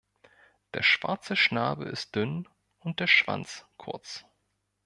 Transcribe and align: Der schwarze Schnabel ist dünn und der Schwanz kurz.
Der 0.73 0.81
schwarze 0.81 1.35
Schnabel 1.35 1.85
ist 1.85 2.15
dünn 2.15 2.49
und 2.79 2.99
der 3.01 3.05
Schwanz 3.05 3.67
kurz. 3.77 4.25